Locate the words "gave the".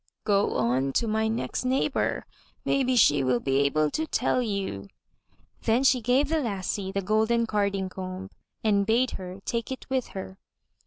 6.01-6.39